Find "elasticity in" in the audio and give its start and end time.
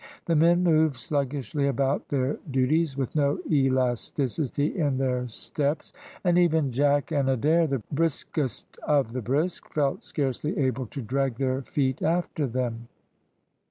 3.51-4.97